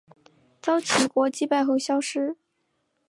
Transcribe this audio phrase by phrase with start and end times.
[0.63, 2.35] 遭齐国击败后消失。